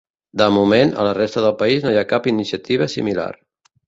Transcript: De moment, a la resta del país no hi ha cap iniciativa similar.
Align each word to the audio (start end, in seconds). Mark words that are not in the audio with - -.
De 0.41 0.45
moment, 0.53 0.93
a 1.03 1.03
la 1.07 1.11
resta 1.17 1.43
del 1.45 1.53
país 1.59 1.85
no 1.87 1.91
hi 1.95 1.99
ha 2.03 2.07
cap 2.13 2.31
iniciativa 2.31 2.89
similar. 2.95 3.29